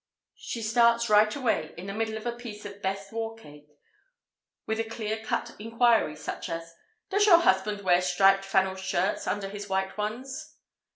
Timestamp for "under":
9.27-9.47